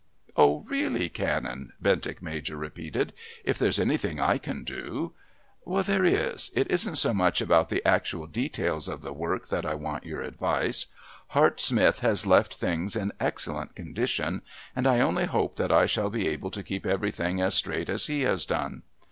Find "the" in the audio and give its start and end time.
7.69-7.87, 9.03-9.13